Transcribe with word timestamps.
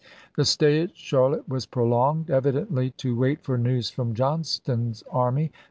The 0.35 0.45
stay 0.45 0.81
at 0.81 0.97
Charlotte 0.97 1.47
was 1.47 1.67
prolonged, 1.67 2.31
evidently 2.31 2.89
to 2.97 3.15
wait 3.15 3.43
for 3.43 3.55
news 3.55 3.91
from 3.91 4.15
Johnston's 4.15 5.03
army. 5.11 5.51